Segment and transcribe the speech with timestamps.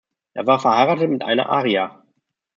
[0.33, 2.01] Er war verheiratet mit einer Arria.